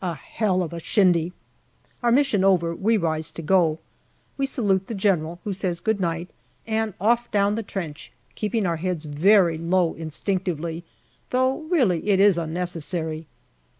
[0.00, 1.32] A hell of a shindy!
[2.04, 3.80] Our mission over, we rise to go.
[4.36, 6.28] We salute the General, who says good night,
[6.68, 10.84] and off down the trench, keeping our heads very low instinctively,
[11.30, 13.26] though really it is unnecessary.